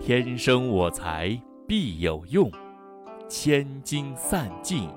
[0.00, 2.50] 天生我材必有用，
[3.28, 4.88] 千金散尽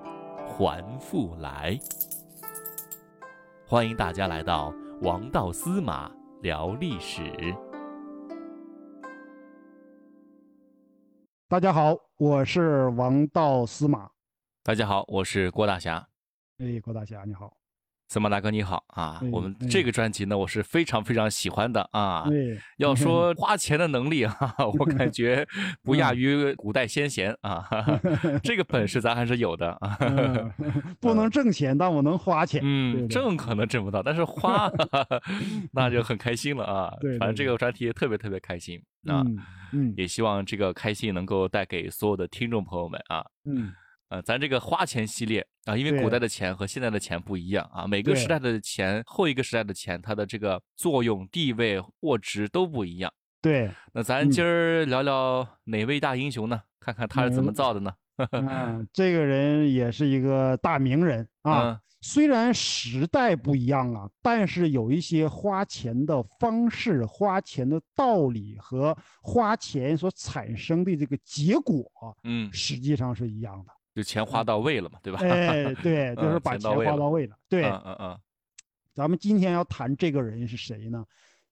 [0.48, 1.77] 还复来。
[3.67, 6.11] 欢迎大家来到王道司马
[6.42, 7.55] 聊历史。
[11.48, 14.09] 大家好，我是王道司马。
[14.64, 16.07] 大家好，我是郭大侠。
[16.57, 17.61] 哎，郭大侠你好。
[18.12, 19.21] 司马大哥你好啊！
[19.32, 22.26] 我们哎这个专辑呢，我是非常非常喜欢的啊。
[22.27, 24.36] 对，要说 花钱的能力啊，
[24.77, 25.48] 我感觉
[25.81, 27.66] 不嗯亚于古代先贤啊，
[28.44, 29.95] 这个本事咱还是有的啊。
[30.02, 30.52] 嗯
[31.00, 32.59] 不能挣钱，但我能花钱。
[32.62, 34.70] 嗯，挣可能挣不到，但是花
[35.72, 36.94] 那就很开心了啊。
[37.00, 39.38] 对对反正这个专题特别特别开心啊，嗯
[39.72, 43.23] 嗯也希望这个开心能够带给所有的听众朋友们啊。
[43.45, 43.72] 嗯，
[44.12, 53.10] 呃，咱这个花钱系列啊，因为古代的钱和现在的钱不一样啊，每个时代的钱，后一个时代的钱，它的这个作用、地位、货值都不一样。
[53.42, 56.62] 对，那咱今儿聊聊哪位大英雄呢？
[56.82, 57.94] 看看他是怎么造的呢？
[58.31, 61.72] 嗯，这个人也是一个大名人啊。
[61.72, 71.86] 嗯虽然时代不一样啊，但是有一些花钱的方式、花钱的道理和花钱所产生的这个结果，
[72.23, 73.72] 嗯，实际上是一样的。
[73.94, 75.20] 就钱花到位了嘛，对吧？
[75.22, 77.36] 哎，对， 就是嗯把钱花到位了。
[77.50, 78.20] 对，嗯嗯嗯，
[78.94, 81.06] 咱们今天要谈这个人是谁呢？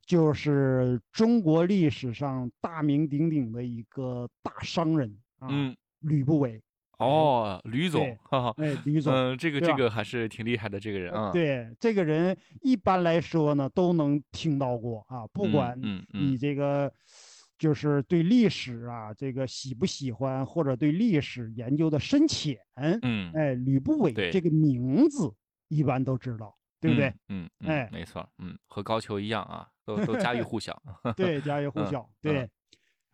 [0.05, 6.61] 就是中国历史上大名鼎鼎的一个大商人啊，嗯，吕不韦。
[6.97, 9.13] 哦，吕总，哈哈，哎，吕总。
[9.13, 16.91] 嗯，这个这个还是挺厉害的，这个人啊，对这个人，一般来说呢，都能听到过啊，不嗯管嗯你嗯这个
[17.59, 25.31] 就是对历史啊，这个喜不喜欢，或者对历史研究的深浅，嗯，哎，吕不韦这个名字
[25.67, 27.09] 一般都知道，对不对？
[27.27, 27.45] 嗯？
[27.45, 30.81] 嗯，嗯哎没错，嗯，和高俅一样啊，都都家喻户晓。
[31.17, 32.01] 对，家喻户 嗯晓。
[32.01, 32.49] 嗯对，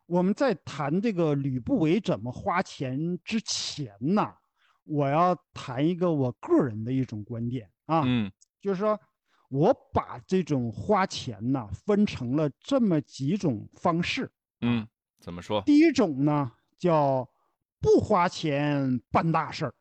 [0.05, 4.31] 我们在谈这个吕不韦怎么花钱之前呢，
[4.83, 8.31] 我要谈一个我个人的一种观点啊，嗯
[8.61, 8.99] 就是说
[9.49, 14.31] 我把这种花钱呢分成了这么几种方式。
[14.61, 14.87] 嗯，
[15.19, 15.61] 怎么说？
[15.65, 17.27] 第一种呢叫
[17.79, 19.73] 不花钱办大事儿，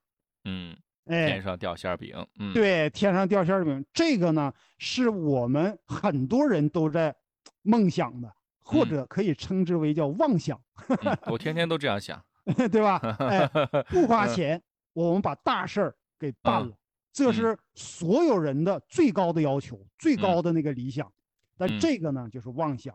[0.45, 0.77] 嗯，
[1.07, 2.15] 哎天，上掉馅儿饼。
[2.39, 7.15] 嗯，，对，天上掉馅儿饼，这个呢是我们很多人都在
[7.63, 10.61] 梦想的，或嗯者可以称之为叫妄想。
[10.89, 12.23] 嗯我天天 都这样想。
[12.71, 12.99] 对吧？
[13.21, 13.49] 哎，
[13.89, 14.63] 不花嗯钱，
[14.93, 16.77] 我们把大事儿给办嗯了，
[17.11, 21.11] 这嗯是所有人的最高的要求，最高的那个理想。
[21.57, 22.95] 但嗯这个呢，就是妄想。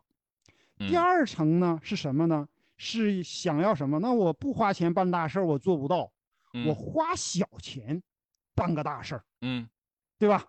[0.80, 2.48] 第嗯二层呢是什么呢？
[2.78, 4.00] 是想要什么？
[4.00, 6.12] 那我不花钱办大事儿，我做不到，我
[6.54, 8.02] 嗯花小钱
[8.56, 9.68] 办个大事儿，嗯
[10.18, 10.44] 对吧？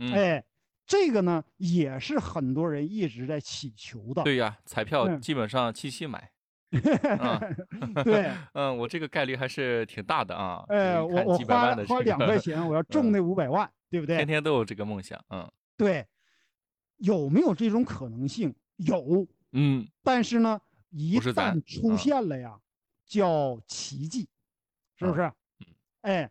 [0.00, 0.44] 嗯，哎，
[0.86, 4.22] 这个呢也是很多人一直在祈求的。
[4.24, 6.30] 对呀，彩票嗯基本上七七买。
[7.20, 7.40] 啊
[8.04, 10.64] 对， 嗯，我这个概率还是挺大的啊。
[10.68, 14.16] 哎，我我花花两块钱， 我要中那五百万，对不对？
[14.16, 15.18] 天天都有这个梦想。
[15.30, 16.04] 嗯对，
[16.96, 18.52] 有没有这种可能性？
[18.78, 19.26] 有，
[19.58, 22.60] 嗯但是呢，一旦出啊现了呀，
[23.06, 24.28] 叫奇迹，
[24.96, 25.22] 是不是？
[25.22, 25.32] 嗯
[26.02, 26.30] 哎，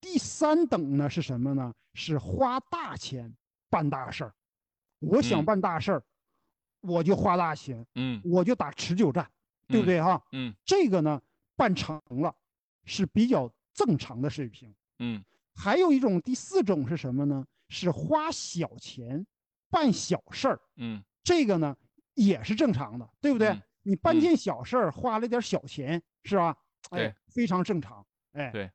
[0.00, 1.72] 第三等呢是什么呢？
[1.92, 3.32] 是花大钱
[3.70, 4.34] 办大事儿。
[4.98, 6.02] 我想嗯办大事儿，
[6.80, 9.30] 我就花大钱，嗯我就打持久战，
[9.68, 10.24] 对不嗯对哈？
[10.32, 11.20] 嗯这个呢
[11.54, 12.34] 办成了，
[12.84, 14.74] 是比较正常的水平。
[14.98, 15.22] 嗯
[15.54, 17.46] 还有一种第四种是什么呢？
[17.68, 19.24] 是花小钱
[19.70, 21.76] 办小事儿，嗯这个呢
[22.14, 23.48] 也是正常的，对不对？
[23.48, 26.56] 嗯你办嗯件小事儿花了点小钱，是吧？
[26.88, 28.02] 哎对，非常正常。
[28.32, 28.70] 哎，对。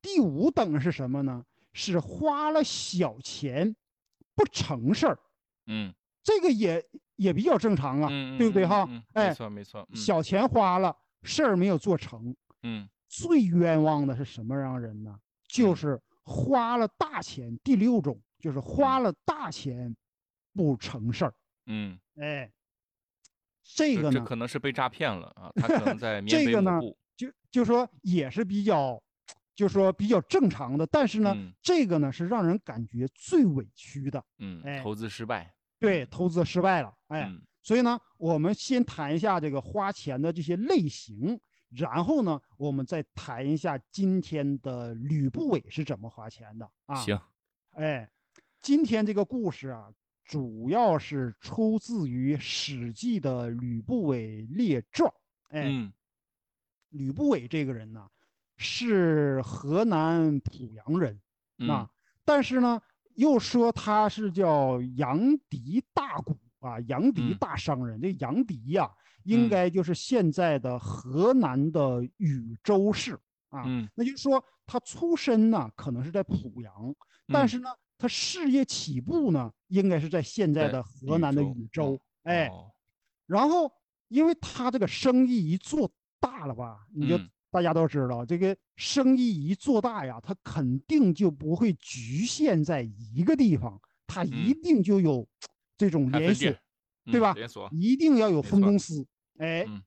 [0.00, 1.44] 第五等是什么呢？
[1.72, 3.76] 是花了小钱
[4.34, 5.18] 不成事儿，
[5.66, 5.94] 嗯
[6.24, 6.84] 这个也
[7.14, 8.84] 也比较正常啊，嗯，对不对哈？
[9.14, 9.86] 哎没，错没错。
[9.90, 12.34] 嗯小钱花了，事儿没有做成，
[12.64, 15.16] 嗯最冤枉的是什么样人呢？
[15.46, 17.56] 就嗯是花了大钱。
[17.62, 19.94] 第六种就是花嗯了大钱
[20.52, 21.34] 不成事儿。
[21.66, 22.50] 嗯，哎，
[23.62, 26.80] 这个呢，这可能是被诈骗了啊，他可能 在缅这个呢。
[27.14, 29.00] 就就说也是比较，
[29.54, 30.86] 就说比较正常的。
[30.86, 34.24] 但是呢，嗯这个呢是让人感觉最委屈的。
[34.38, 35.54] 嗯，哎投资失败。
[35.78, 41.38] 对，投资失败了，哎，嗯所以呢，我们先谈一下这个花钱的这些类型，
[41.68, 46.96] 然后呢，我们再谈一下今天的吕不韦是怎么花钱的啊。
[46.96, 47.20] 行，
[47.72, 48.10] 哎，
[48.60, 49.92] 今天这个故事啊，
[50.24, 55.10] 主要是出自于《史记》的《吕不韦列传》。
[55.50, 55.92] 哎，嗯
[56.90, 58.06] 吕不韦这个人呢，
[58.56, 61.20] 是河南濮阳人，
[61.58, 61.90] 嗯啊，
[62.24, 62.80] 但是呢，
[63.14, 68.00] 又说他是叫杨迪大贾，啊，杨迪嗯大商人。
[68.00, 68.90] 这杨迪呀、
[69.24, 73.64] 应嗯该就是现在的河南的禹州市啊。
[73.66, 76.94] 嗯那就是说，他出身呢可能是在濮阳，
[77.28, 82.00] 但嗯是呢，他事业起步呢应该是在现在在的河南的禹州哦。
[82.24, 82.70] 哎，哦
[83.26, 83.72] 然后
[84.08, 85.90] 因为他这个生意一做
[86.20, 95.26] 大了吧，你就嗯大家都知道，这个生意一做大呀，他肯定就不会局限在一个地方，他一嗯定就有
[95.76, 96.54] 这种连锁
[97.06, 99.06] 对吧嗯连锁，一定要有分公司。
[99.38, 99.82] 哎嗯，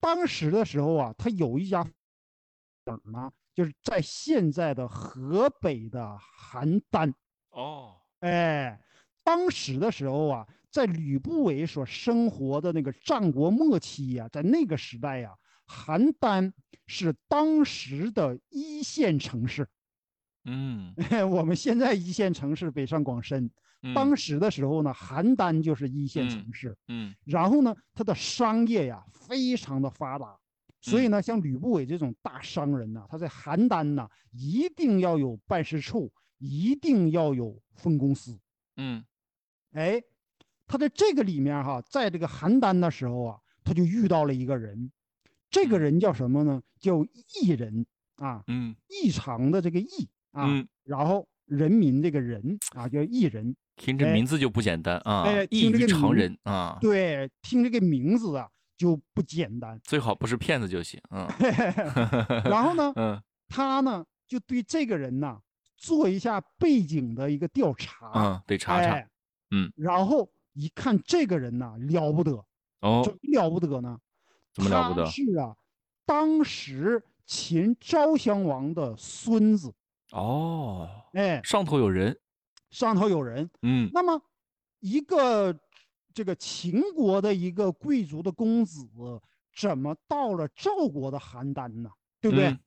[0.00, 1.86] 当时的时候啊，他有一家
[2.84, 3.30] 哪儿呢？
[3.52, 6.18] 就是在现在的河北的
[6.52, 7.12] 邯郸。
[7.50, 8.80] 哦，哎，
[9.30, 15.32] 当时的时候啊，在吕不韦所生活的那个战国末期呀、在那个时代呀、
[15.68, 16.52] 邯郸
[16.88, 19.68] 是当时的一线城市。
[20.46, 20.92] 嗯，
[21.30, 23.48] 我们现在一线城市北上广深，
[23.94, 26.76] 当嗯时的时候呢，邯郸就是一线嗯城市。
[26.88, 30.36] 嗯然后呢，它的商业呀非常的发达，
[30.80, 38.36] 所以嗯呢，像吕不韦这种大商人呢，他在邯郸呢一定要有办事处，一定要有分公司。
[38.76, 39.04] 嗯
[39.72, 40.02] 哎，
[40.66, 44.90] 他在这个里面哈，在这个邯郸的时候啊，他就遇到了一个人，
[45.50, 46.60] 这个嗯人叫什么呢？
[46.80, 47.04] 叫
[47.40, 47.86] 异人
[48.16, 53.54] 啊，嗯异常的这个异啊，嗯，然后人民这个人啊，叫异人。
[53.76, 58.46] 听着哎名字就不简单啊哎，异于常人啊，对，听这个名字啊
[58.76, 59.80] 就不简单。
[59.82, 61.26] 最好不是骗子就行，嗯
[62.44, 65.40] 然后呢，嗯他呢就对这个人呐
[65.78, 69.08] 做一下背景的一个调查，嗯，得查查哎，
[69.50, 72.32] 嗯，然后一看这个人呐了不得，
[72.80, 73.98] 哦怎，么了不得呢？
[74.52, 75.56] 怎么了不得是啊，
[76.04, 79.72] 当时秦昭襄王的孙子，
[80.12, 82.18] 哦，哎，上头有人，
[82.70, 83.48] 上头有人。
[83.62, 84.20] 嗯那么
[84.80, 85.58] 一个
[86.12, 88.88] 这个秦国的一个贵族的公子，
[89.56, 91.90] 怎么到了赵国的邯郸呢？
[92.20, 92.48] 对不对？
[92.48, 92.58] 嗯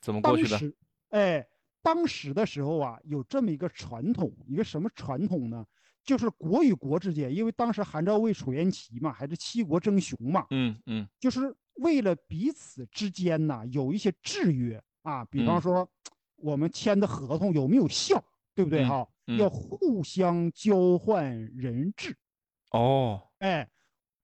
[0.00, 0.58] 怎么过当去的？
[0.58, 0.76] 时，
[1.10, 1.46] 哎，
[1.80, 5.64] 当时的时候啊，有这么一个传统，一个什么传统呢？
[6.04, 11.06] 就是国与国之间，因为当时韩赵魏楚燕齐嘛，还是七国争雄嘛，嗯嗯。
[11.20, 15.60] 就是为了彼此之间呐有一些制约啊，比方嗯。
[15.60, 15.88] 说
[16.36, 18.22] 我们签的合同有没有效，
[18.54, 19.08] 对不对嗯哈？
[19.26, 19.38] 嗯。
[19.38, 22.16] 要互相交换人质，
[22.72, 23.68] 哦，哎，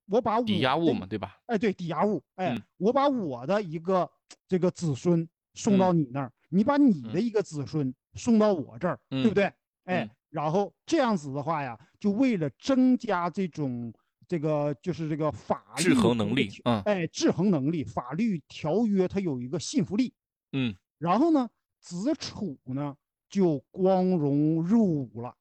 [0.07, 1.39] 我把我抵押物嘛，对吧？
[1.47, 2.63] 哎，对，抵押物，哎，嗯。
[2.79, 4.11] 我把我的一个
[4.49, 9.45] 这个子孙送到你那儿，你把你的一个子孙送到我这儿，对不嗯对？
[9.85, 13.93] 哎，嗯然后这样子的话呀，就为了增加这种
[14.27, 20.13] 这个就是这个法律制衡能，力嗯哎，制衡能力，法律条约它有一个信服力。
[20.53, 21.49] 嗯，然后呢，
[21.81, 22.95] 子楚呢
[23.31, 25.35] 就光荣入伍了，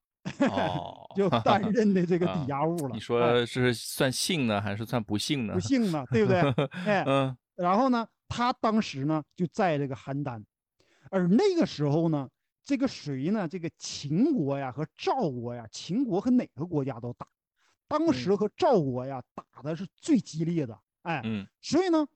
[0.50, 2.90] 哦， 就担任的这个抵啊押物了。
[2.90, 5.60] 你哎说是算幸呢，还是算不幸呢不？
[5.60, 6.40] 幸呢，对不对？
[6.86, 10.42] 哎， 嗯然后呢，他当时呢就在这个邯郸，
[11.10, 12.28] 而那个时候呢，
[12.68, 13.48] 这个谁呢？
[13.48, 17.26] 这个秦国呀和赵国呀，秦国和哪个国家都打，
[17.88, 22.06] 当时和赵国呀打的是最激烈的，哎，嗯所以呢，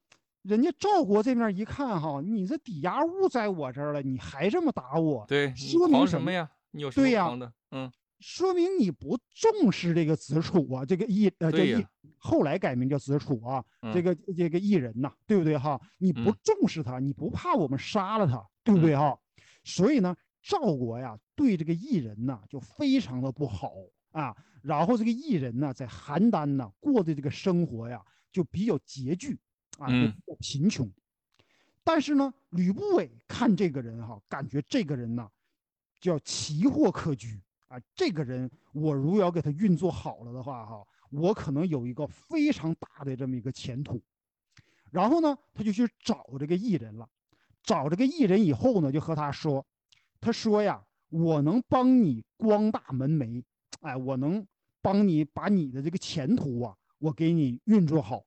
[0.43, 6.51] 人家赵国这边一看哈，你这抵押物在我这儿了，你还这么打我，对，说明什么呀？
[6.71, 7.53] 你有什对呀么狂的？
[7.71, 7.91] 嗯
[8.21, 11.87] 说明你不重视这个子楚啊，这个异呃叫对呀异，
[12.19, 15.81] 后来改名叫子楚啊，这嗯个这个异人呐，对不对哈？
[15.97, 19.19] 你不嗯重视他，你不怕我们杀了他，对不对哈？
[19.65, 23.73] 所以呢，赵国呀对这个异人呐就非常的不好
[24.11, 29.39] 啊，然后这个异人呢在邯郸呢过的这个生活呀就比较拮据
[29.79, 30.91] 啊，比较贫穷。
[31.85, 35.29] 但是呢，吕不韦看这个人哈，感觉这个人呐
[36.01, 44.01] 叫奇货可居啊，这个人我如要给他运作好了的话哈，我可能有一个非常大的这么一个前途。
[44.91, 47.09] 然后呢，他就去找这个异人了，
[47.63, 49.67] 找这个艺人以后呢，就和他说，
[50.23, 53.43] 他说呀，我能帮你光大门楣，
[53.81, 54.47] 哎，我能
[54.81, 58.23] 帮你把你的这个前途啊，我给你运作好。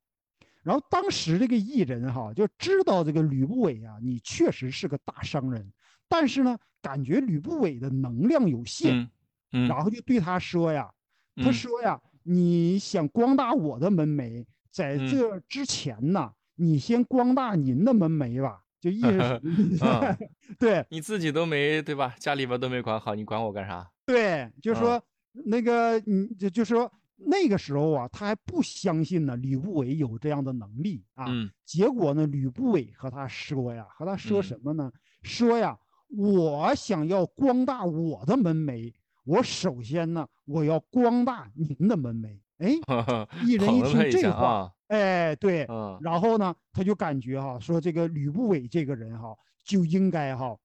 [0.61, 5.71] 然后当时这个艺人哈就知道这个吕不韦啊，你确实是个大商人，
[6.09, 9.09] 但是呢，感觉吕不韦的能量有限，嗯
[9.53, 10.91] 嗯，然后就对他说呀，
[11.37, 15.07] 他嗯说呀，你想光大我的门楣，在嗯。
[15.07, 19.41] 这之前呢，你先光大您的门楣吧，就意思
[20.59, 22.13] 对你自己都没对吧？
[22.19, 23.89] 家里边都没管好，你管我干啥？
[24.05, 25.03] 对，就嗯说
[25.45, 31.25] 那个，你，就就说那个时候啊，他还不相信呢，吕不韦有这样的能力啊。
[31.27, 34.91] 嗯结果呢，吕不韦和他说呀，和他说嗯什么呢？
[35.23, 35.75] 说呀，
[36.15, 42.37] 我想要光大我的门楣，我首先呢，我要光大您的门楣。
[42.59, 42.69] 哎，
[43.45, 50.57] 一人一听这话，啊，哎，对，嗯然后呢，他就感觉哈，说这个吕不韦这个人哈，就应该哈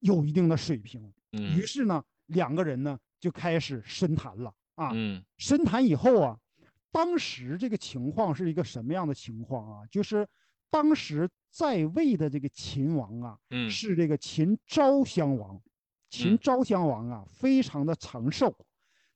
[0.00, 1.00] 有一定的水平。
[1.30, 4.90] 于嗯是呢，两个人呢就开始深谈了啊。
[4.94, 6.38] 嗯深谈以后啊，
[6.90, 9.86] 当时这个情况是一个什么样的情况啊？
[9.90, 10.26] 就是
[10.68, 15.60] 当时在位的这个秦王啊，嗯是这个秦昭襄王。
[16.10, 18.54] 秦嗯昭襄王啊，非常的长寿，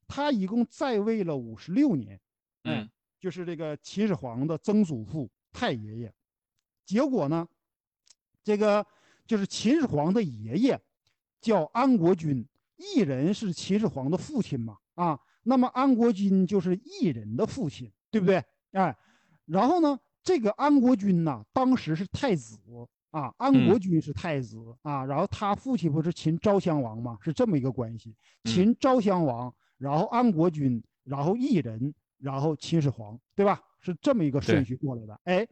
[0.06, 2.18] 他一共在位了五十六年。
[2.62, 6.12] 哎嗯就是这个秦始皇的曾祖父太爷爷。
[6.84, 7.46] 结果呢，
[8.44, 8.86] 这个
[9.26, 10.80] 就是秦始皇的爷爷
[11.40, 12.46] 叫安国君，
[12.76, 18.42] 异人是秦始皇的父亲嘛啊，那么安国君就是异人的父亲，对不对？
[18.72, 18.96] 哎，
[19.46, 22.58] 然后呢，这个安国君呢，当时是太子
[23.10, 28.10] 啊，安国君是太子啊，然后他父亲不是秦昭襄王嘛，是这么一个关系。
[28.10, 33.60] 嗯秦昭襄王，然后安国君，然后异人，然后秦始皇，对吧？
[33.80, 35.20] 是这么一个顺序过来的。
[35.24, 35.46] 哎，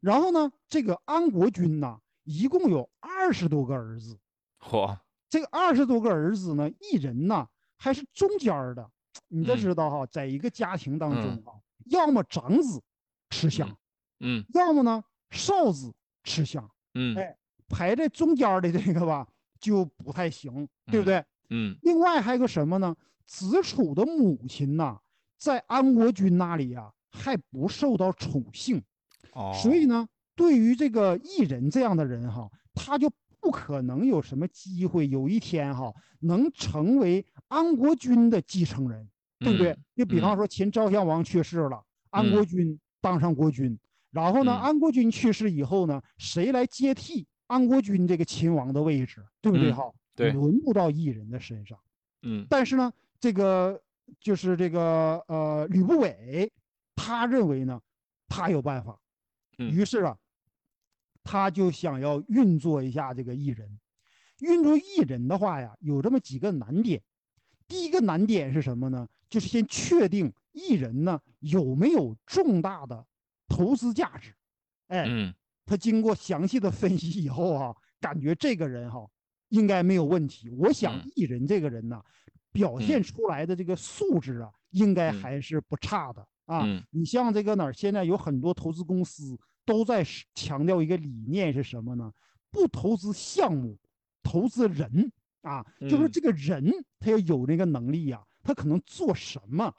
[0.00, 4.18] 然后呢，这个安国君呢，一共有二十多个儿子。
[4.60, 4.98] 嚯，
[5.28, 7.46] 这个二十多个儿子呢，一人呢
[7.76, 8.90] 还是中间儿的。
[9.28, 12.82] 你得嗯知道哈，在一个家庭当中嗯哈，要么长子
[13.30, 13.76] 吃香，
[14.20, 17.36] 嗯要么呢少子吃香，嗯哎
[17.68, 19.26] 排在中间儿的这个吧
[19.58, 21.24] 就不太行，对不嗯对？
[21.50, 22.94] 嗯另外还有个什么呢？
[23.26, 25.00] 子楚的母亲呐，
[25.46, 28.82] 在安国君那里呀、还不受到宠幸，
[29.32, 33.08] 哦，所以呢，对于这个异人这样的人哈，他就
[33.40, 39.78] 不可能有什么机会有一天哈能成为安国君的继承人，对不对嗯？
[39.94, 40.36] 就比方嗯。
[40.36, 42.46] 说秦昭襄王去世了，安国嗯。
[42.46, 43.78] 君当上国君，
[44.10, 44.60] 然后呢，嗯。
[44.60, 49.70] 安国君去世以后呢，谁来接替安国君这个秦王的位置，对不对？
[49.70, 50.32] 嗯哈，对。
[50.32, 51.78] 轮不到异人的身上。
[52.22, 52.44] 嗯。
[52.50, 53.80] 但是呢，这个
[54.20, 56.52] 就是这个呃吕不韦，
[56.94, 57.80] 他认为呢，
[58.28, 58.98] 他有办法，
[59.58, 60.16] 嗯于是啊，
[61.22, 63.78] 他就想要运作一下这个艺人。
[64.40, 67.02] 运作艺人的话呀，有这么几个难点。
[67.66, 69.08] 第一个难点是什么呢？
[69.28, 73.04] 就是先确定艺人呢有没有重大的
[73.48, 74.32] 投资价值。
[74.88, 75.34] 哎，嗯
[75.64, 79.04] 他经过详细的分析以后啊、感觉这个人哈、
[79.48, 80.48] 应该没有问题。
[80.50, 82.00] 我想嗯艺人这个人呢，
[82.56, 86.62] 表现嗯出来的这个素质啊，应该嗯还是不差的啊。
[86.64, 92.12] 嗯你像这个哪儿，现在有很多投资公司都在强调一个理念是什么呢？
[92.50, 93.78] 不投资项目，
[94.22, 99.72] 投资人啊，就是嗯这个人他要有那个能力呀、他可能做什么，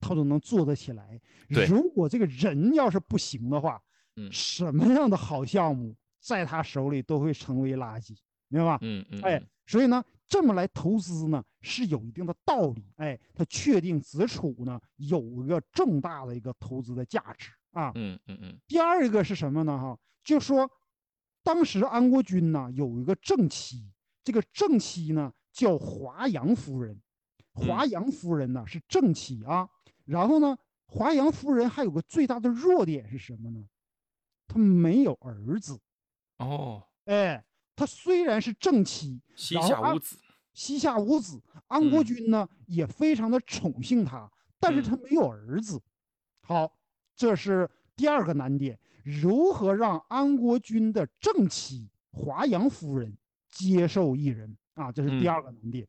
[0.00, 1.20] 他都能做得起来。
[1.48, 3.80] 对如果这个人要是不行的话，
[4.16, 8.16] 嗯什么样的好项目在他手里都会成为垃圾，
[8.48, 8.78] 明白吧？
[8.80, 12.84] 嗯嗯，哎，所以呢，这么来投资呢是有一定的道理。
[12.96, 17.92] 哎，他确定子楚呢有一个重大的一个投资的价值啊。
[17.94, 19.78] 嗯嗯嗯第二一个是什么呢？
[19.78, 20.70] 哈，就说
[21.42, 23.92] 当时安国君呢有一个正妻，
[24.24, 27.00] 这个正妻呢叫华阳夫人，
[27.54, 29.68] 华阳夫人呢是正妻啊。
[30.04, 30.56] 然后呢，
[30.86, 33.64] 华阳夫人还有个最大的弱点是什么呢？
[34.48, 35.80] 她没有儿子。
[36.38, 37.44] 哦，哎，
[37.76, 40.16] 她虽然是正妻，膝下无子，
[40.54, 44.28] 膝下无子，安国嗯君呢、也非常的宠幸他，
[44.58, 45.80] 但是他没有儿子。
[46.40, 46.72] 好，
[47.14, 53.14] 这是第二个难点，如何让安国君的正妻华阳夫人
[53.50, 54.90] 接受异人啊？
[54.90, 55.86] 这是第嗯二个难点。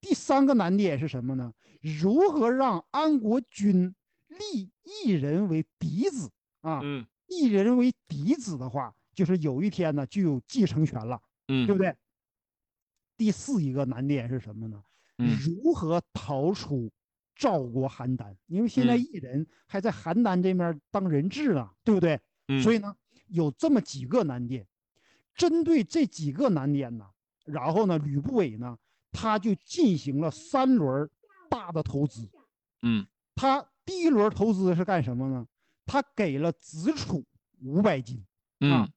[0.00, 1.52] 第三个难点是什么呢？
[1.80, 3.94] 如何让安国君
[4.28, 6.80] 立异人为嫡子啊？
[6.82, 11.92] 嗯异人为嫡子的话，就是有一天呢就有继承权了，嗯，对不对？
[13.16, 14.80] 第四一个难点是什么呢？
[15.16, 16.88] 嗯如何逃出
[17.34, 18.32] 赵国邯郸？
[18.46, 22.20] 因为现在嗯异人还在邯郸这面当人质呢，对不对？
[22.46, 22.94] 嗯所以呢，
[23.26, 24.64] 有这么几个难点。
[25.34, 27.04] 针对这几个难点呢，
[27.44, 28.78] 然后呢，吕不韦呢，
[29.10, 31.10] 他就进行了三轮
[31.50, 32.30] 大的投资。
[32.82, 35.44] 嗯他第一轮投资是干什么呢？
[35.86, 37.24] 他给了子楚
[37.62, 38.24] 五百斤，
[38.60, 38.92] 啊嗯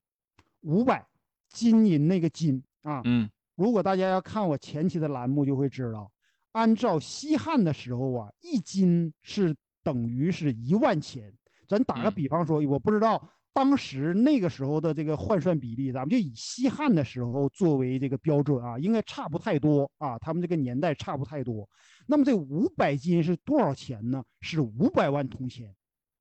[0.62, 1.06] 五百
[1.50, 3.02] 金银那个金啊。
[3.06, 6.12] 嗯如果大家要看我前期的栏目，就会知道，
[6.54, 11.32] 按照西汉的时候啊，一金是等于是一万钱。
[11.68, 13.22] 咱打个嗯比方说，我不知道
[13.54, 21.70] 当时那个时候的这个换算比例，咱们就以西汉的时候作为这个标准啊，应该差不太多啊，他们这个年代差不太多。
[22.08, 24.24] 那么这五百金是多少钱呢？
[24.40, 25.72] 是五百万铜钱，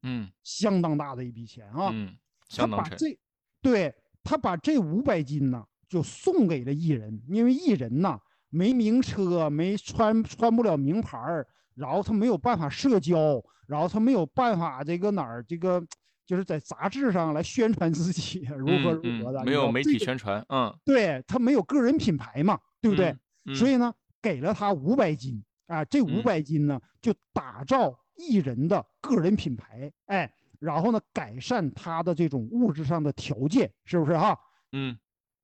[0.03, 1.91] 嗯相当大的一笔钱啊。
[1.93, 2.15] 嗯，
[2.49, 3.19] 他相当沉，把这，
[3.63, 15.83] 对他把这五百斤呢，就送给了艺人，因为艺人呐没名车，没穿穿不了名牌儿，然后他没有办法社交，然后他没有办法这个哪儿这个
[16.27, 23.55] 就是在杂志上来宣传自己如何如何的，没有媒体宣传，嗯，对他没有个人品牌嘛，对不对？
[23.55, 25.43] 所以呢，给了他五百斤。
[25.71, 30.29] 啊，这五百斤呢就打造艺人的个人品牌，哎，
[30.61, 34.39] 然后呢改善他的这种物质上的条件，是不是哈？
[34.71, 34.97] 嗯，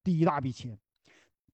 [0.05, 0.79] 第一大笔钱，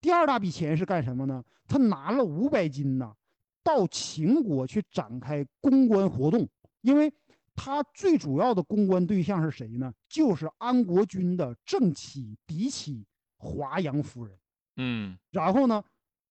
[0.01, 1.43] 第二大笔钱是干什么呢？
[1.67, 3.15] 他拿了五百斤呢，
[3.63, 6.47] 到秦国去展开公关活动，
[6.83, 7.11] 因为
[7.55, 9.95] 他最主要的公关对象是谁呢？
[10.09, 13.07] 就是安国君的正妻嫡妻
[13.39, 14.39] 华阳夫人。
[14.77, 15.83] 嗯，然后呢，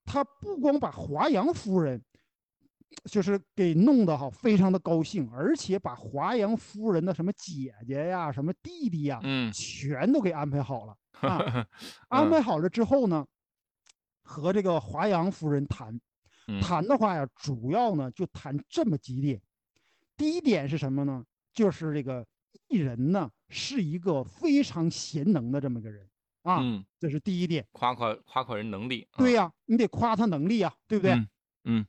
[0.04, 2.04] 他不光把华阳夫人
[3.05, 10.95] 就是给弄得哈非常的高兴，而且把华阳夫人的什么姐姐呀、什么弟弟呀，嗯，全都给安排好了
[11.27, 11.67] 啊。
[12.10, 13.25] 安排好了之后呢？
[14.24, 16.00] 和这个华阳夫人谈，
[16.62, 19.41] 谈的话呀，主要呢就谈这么几点。
[20.15, 21.25] 第一点是什么呢？
[21.53, 22.25] 就是这个
[22.69, 26.07] 艺人呢是一个非常贤能的这么个人
[26.43, 26.62] 啊，
[27.00, 27.65] 这是第一点。
[27.71, 29.05] 夸夸夸夸人能力。
[29.17, 31.13] 对呀，你得夸他能力啊，对不对？
[31.13, 31.27] 嗯。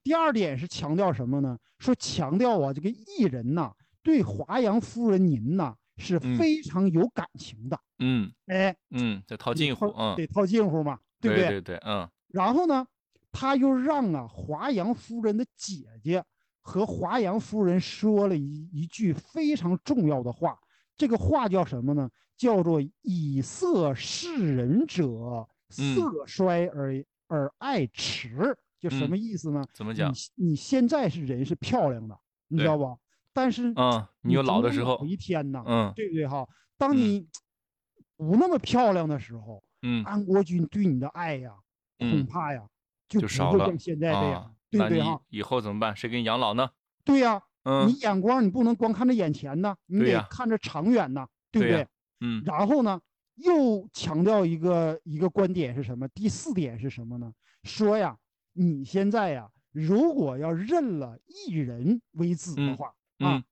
[0.02, 1.59] 第二点是强调什么呢？
[1.79, 7.79] 说强调啊，这个艺人呐对华阳夫人您呐是非常有感情的。
[7.99, 8.33] 嗯。
[8.47, 8.75] 哎。
[8.91, 11.49] 嗯，得套近乎嗯，得套近乎嘛，对不对？
[11.49, 12.09] 对对对，嗯。
[12.29, 12.87] 然后呢，
[13.31, 16.23] 他又让啊华阳夫人的姐姐
[16.61, 20.59] 和华阳夫人说了一一句非常重要的话，
[20.97, 22.09] 这个话叫什么呢？
[22.37, 29.65] 叫做“以色示人者，色衰而而爱弛”，就什么意思呢？
[29.73, 30.12] 怎么讲？
[30.35, 32.99] 你现在是人是漂亮的，你知道不？
[33.33, 36.47] 但是嗯，你有老的时候，有一天呢，嗯，对不对哈？
[36.77, 37.27] 当你
[38.19, 41.53] 不那么漂亮的时候，嗯，安国君对你的爱呀。
[41.99, 42.61] 恐怕呀，
[43.09, 43.79] 就少了。
[43.79, 45.21] 现在这样，对不对哈？
[45.29, 45.95] 以后怎么办？
[45.95, 46.69] 谁给你养老呢？
[47.05, 51.87] 对呀，嗯，你眼光你不能光看着眼前呢，你得看着长远呢，对不对？
[52.19, 52.43] 嗯。
[52.45, 53.01] 然后呢，
[53.37, 56.09] 又强调一个一个观点是什么？
[56.09, 57.33] 第四点是什么呢？
[57.63, 58.17] 说呀，
[58.52, 63.43] 你现在呀，如果要认了一人为子的话啊，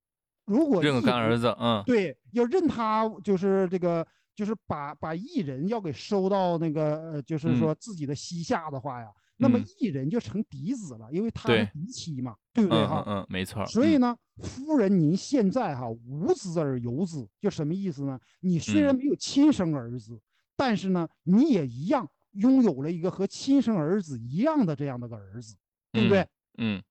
[0.45, 4.05] 如果认个干儿子，嗯，对，要认他就是这个。
[4.33, 13.03] 就是把把异人要给收到那个呃，就是说自己的膝下的话呀，那么异人就成嫡子了，因为他是嫡妻嘛，对不对哈？
[13.05, 13.63] 嗯，没错。
[13.65, 18.17] 所以呢，夫人您现在哈无子而有子，就什么意思呢？
[18.39, 20.19] 你虽然没有亲生儿子，
[20.55, 25.55] 但是呢，你也一样拥有了一个和亲生儿子一样的这样的个儿子，
[25.91, 26.27] 对不对？
[26.57, 26.81] 嗯，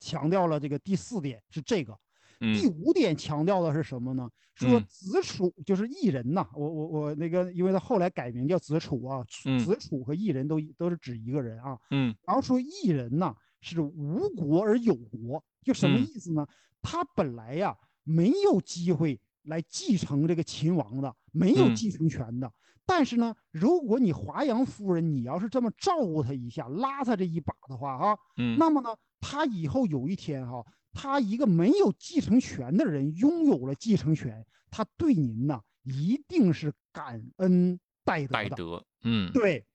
[0.00, 1.98] 强调了这个第四点是这个。
[2.40, 4.28] 第五点强调的是什么呢？
[4.54, 9.24] 说子楚就是异人呐，我我我那个，因为他后来改名叫子楚啊，
[9.64, 11.78] 子楚和异人都都是指一个人啊。
[11.90, 16.46] 嗯，然后说异人呐是无国而有国，就什么意思呢？
[16.82, 22.52] 他本来呀没有机会来继承这个秦王的，没有继承权的。
[22.86, 30.64] 但是呢，如果你华阳夫人你要是这么照顾他一下，拉他这一把的话，哈，嗯，那么呢，他以后有一天哈。
[30.96, 38.32] 他一个没有继承权的人拥有了继承权，他对您呢一定是感恩戴德的。
[38.32, 39.66] 戴德，嗯，对。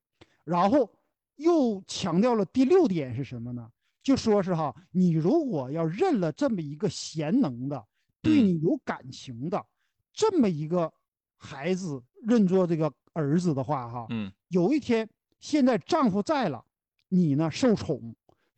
[0.46, 0.90] 然后
[1.36, 3.70] 又强调了第六点是什么呢？
[4.02, 7.86] 就说是哈，你如果要认了这么一个贤能的、
[8.22, 9.66] 对你有感情的
[10.14, 10.90] 这么一个
[11.36, 15.08] 孩子认作这个儿子的话，哈，嗯，有一天
[15.40, 16.64] 现在丈夫在了，
[17.08, 17.98] 你呢受宠；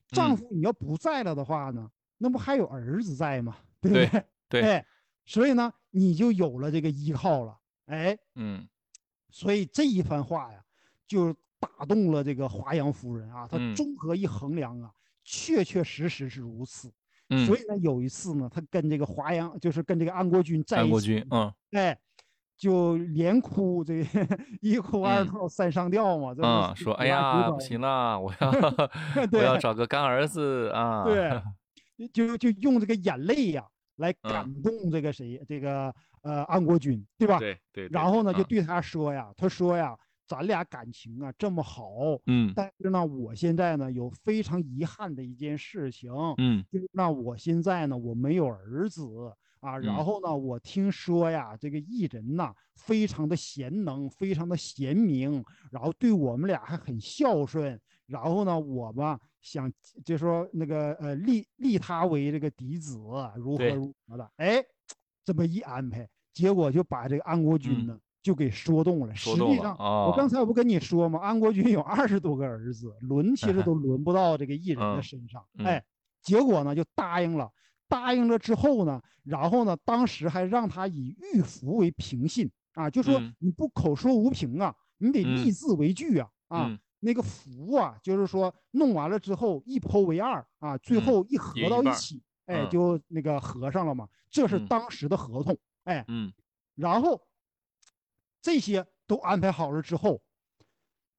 [0.09, 1.89] 丈夫你要不在了的话呢？
[2.17, 3.57] 那不还有儿子在吗？
[3.81, 4.25] 对不对？
[4.47, 4.85] 对，哎，
[5.25, 8.67] 所以呢，你就有了这个依靠了，哎，嗯，
[9.29, 10.63] 所以这一番话呀，
[11.07, 13.47] 就打动了这个华阳夫人啊。
[13.47, 14.91] 她综合一衡量啊，
[15.23, 16.91] 确确实实是如此。
[17.29, 21.97] 嗯，所以呢，有一次呢，她跟这个华阳，就是跟这个安国君在一起，安国君，嗯，哎，
[22.61, 24.05] 就连哭这
[24.61, 28.51] 一哭二闹三上吊嘛，嗯，说哎呀，不行了，我要
[29.33, 31.41] 我要找个干儿子 啊，对。
[32.13, 33.63] 就就用这个眼泪呀
[33.97, 37.39] 来感动这个谁，这个呃安国君，对吧？
[37.39, 37.87] 对对。
[37.91, 39.95] 然后呢，就对他说呀，他说呀，
[40.27, 41.89] 咱俩感情啊这么好，
[42.27, 49.03] 嗯，但是呢，我现在呢有非常遗憾的一件事情，嗯，就那我现在呢我没有儿子
[49.61, 59.19] 啊，然后呢，我听说呀，这个艺人呐非常的贤能，非常的贤明，然后对我们俩还很孝顺，然后呢，我吧。
[59.41, 59.71] 想
[60.05, 62.95] 就说那个呃立立他为这个嫡子
[63.37, 64.63] 如何如何的哎，
[65.25, 69.15] 这么一安排，结果就把这个安国君呢就给说动了。
[69.15, 71.19] 实际上，我刚才我不跟你说吗？
[71.19, 75.43] 安国君有二十多个儿子，轮其实 都轮不到这个异人的身上。
[75.65, 75.83] 哎，
[76.21, 77.49] 结果呢就答应了。
[77.91, 94.07] 答应了之后呢，然后呢，当时还让他以玉符为凭信啊，就说你不口说无凭啊，你得立字为据啊啊，那个符啊，就是说弄完了之后一剖为二啊，最后一合到一起，哎，就那个合上了嘛。
[94.29, 96.31] 这是当时的合同，哎，嗯，
[96.75, 97.21] 然后
[98.41, 100.21] 这些都安排好了之后，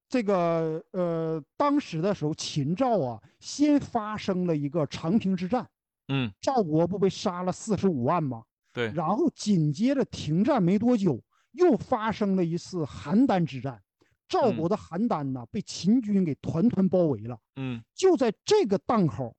[0.08, 5.68] 这个呃，当时的时候，秦赵啊，先发生了一个长平之战。
[6.08, 8.44] 嗯，赵国不被杀了四十五万吗？
[8.72, 13.82] 对，然后紧接着停战没多久，又发生了一次邯郸之战，
[14.28, 17.38] 赵国的邯郸呢被秦军给团团包围了。
[17.56, 19.36] 嗯，就在这个档口，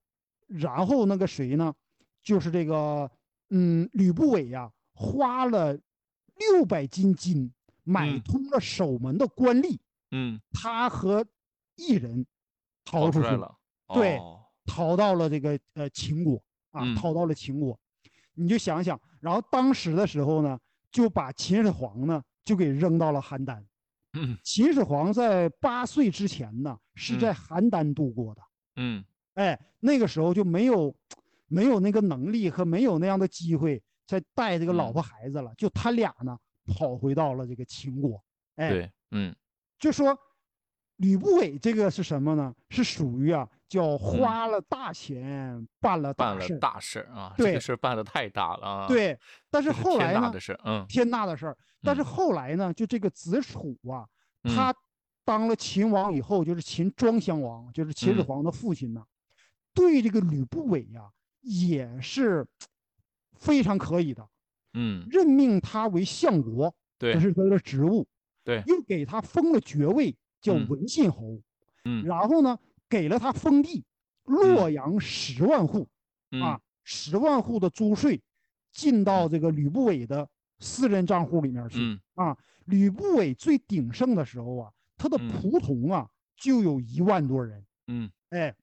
[0.48, 1.74] 然后那个谁呢，
[2.22, 3.10] 就是这个
[3.50, 7.52] 嗯吕不韦呀，花了六百斤金
[7.84, 9.78] 买通了守门的官吏。
[10.12, 11.26] 嗯，他和
[11.76, 12.24] 一人
[12.86, 13.56] 逃出去了，
[13.96, 14.20] 对，
[14.66, 16.40] 逃到了这个呃秦国。
[16.74, 17.80] 啊，逃到了秦国，
[18.34, 20.60] 你就想想，然后当时的时候呢，
[20.92, 23.64] 就把秦始皇呢就给扔到了邯郸。
[24.14, 28.42] 嗯，秦始皇在八岁之前呢是在邯郸度过的。
[28.76, 29.04] 嗯，
[29.36, 30.94] 哎，那个时候就没有
[31.48, 38.24] 没有那个能力和没有那样的机会再带这个老婆孩子了，就他俩呢跑回到了这个秦国。
[38.56, 39.36] 哎，对，嗯，
[39.80, 40.18] 就说
[40.98, 42.54] 吕不韦这个是什么呢？
[42.70, 43.48] 是属于啊。
[43.74, 47.34] 叫花了大钱办了办了大事啊！
[47.36, 48.88] 这个事办的太大了啊！
[48.88, 49.18] 对，
[49.50, 50.20] 但是后来呢？
[50.20, 51.58] 天大的事，嗯，天大的事儿。
[51.82, 52.72] 但是后来呢？
[52.72, 54.08] 就这个子楚啊，
[54.44, 54.72] 他
[55.26, 59.04] 当了秦王以后，就是秦庄襄王，就是秦始皇的父亲呢，
[59.74, 61.10] 对这个吕不韦呀，
[61.42, 62.46] 也是
[63.40, 64.24] 非常可以的。
[64.76, 68.06] 嗯，任命他为相国，对，这是他的职务。
[68.44, 71.42] 对，又给他封了爵位，叫文信侯。
[71.86, 72.56] 嗯，然后呢？
[72.94, 73.84] 给了他封地，
[74.26, 75.90] 洛阳十万户，
[76.44, 78.22] 啊，十万户的租税
[78.72, 80.30] 进到这个吕不韦的
[80.60, 81.80] 私人账户里面去，
[82.14, 88.54] 啊，吕不韦最鼎盛的时候啊，他的仆从啊就有一万多人，嗯，哎，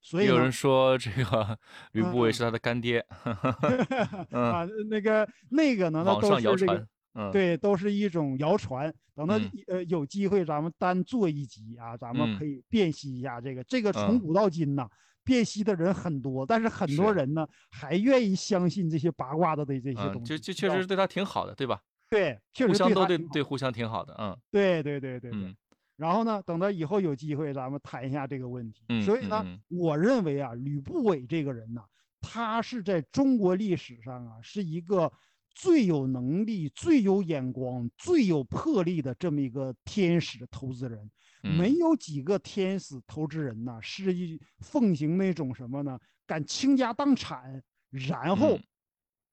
[0.00, 1.58] 所以有人说这个
[1.92, 3.04] 吕不韦是他的干爹，
[4.32, 6.88] 啊，那个那个呢，那都是这个。
[7.32, 8.92] 对，都是一种谣传。
[9.14, 13.64] 等到呃有机会，咱们单做一集啊，咱们可以辨析一下这个。
[13.64, 14.86] 这个从古到今呐，
[15.24, 20.36] 辨析的人很多，但是很多人呢还愿意相信这些八卦的的这些东西。
[20.36, 21.80] 就就确实对他挺好的，对吧？
[22.10, 24.14] 对，互相都对对互相挺好的。
[24.18, 25.56] 嗯，对对对对对。
[25.96, 28.84] 然后呢，等到以后有机会，咱们谈一下这个问题。
[29.02, 31.80] 所以呢，我认为啊，吕不韦这个人呢，
[32.20, 35.10] 他是在中国历史上啊，是一个。
[35.56, 41.10] 最有能力、最有眼光、最有魄力的这么一个天使投资人，
[41.42, 45.98] 没有几个天使投资人呢，是一奉行那种什么呢？
[46.26, 48.58] 敢倾家荡产，然后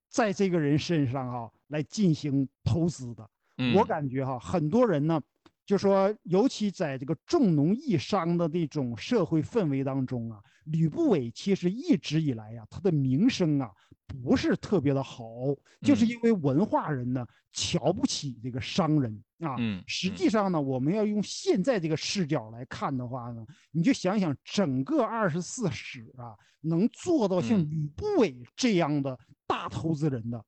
[0.07, 3.29] 在这个人身上啊来进行投资的。
[3.75, 5.21] 我感觉哈，很多人呢。
[5.65, 13.71] 就说，尤其在这个重农抑商的那种社会氛围当中啊，吕不韦其实一直以来呀，他的名声啊
[14.05, 15.23] 不是特别的好，
[15.81, 19.55] 就是因为文化人呢瞧不起这个商人啊。
[19.57, 30.43] 嗯，实际上呢，我们要用现在这个视角来看的话呢，你就想想整个二十四史啊，能做到像吕不韦这样的大投资人的，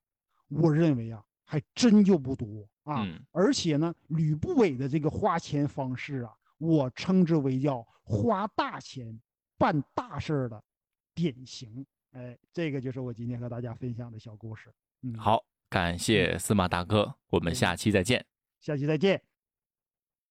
[0.48, 2.68] 我认为啊，还真就不多。
[2.82, 9.18] 啊，而且呢，吕不韦的这个花钱方式啊，我称之为叫花大钱
[9.58, 10.62] 办大事儿的
[11.14, 11.84] 典型。
[12.12, 14.72] 哎，这个就是我今天和大家分享的小故事。
[15.02, 18.24] 嗯，好，感谢司马大哥，我们下期再见。
[18.60, 19.35] 下期再见。